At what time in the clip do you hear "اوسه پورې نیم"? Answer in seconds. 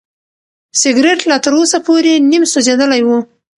1.57-2.43